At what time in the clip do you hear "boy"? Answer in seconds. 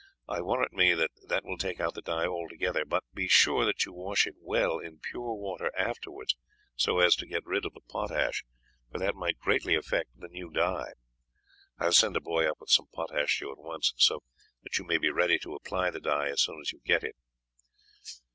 12.19-12.49